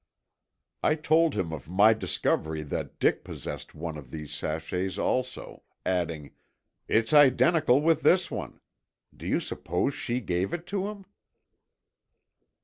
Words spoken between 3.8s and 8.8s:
of these sachets also, adding, "It's identical with this one.